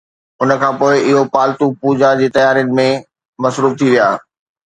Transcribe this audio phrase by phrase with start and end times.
[0.41, 2.87] ان کان پوء اهي پالتو پوجا جي تيارين ۾
[3.43, 4.09] مصروف ٿي ويا